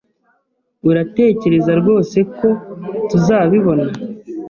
Uratekereza 0.89 1.71
rwose 1.81 2.17
ko 2.37 2.49
tuzabibona? 3.09 3.87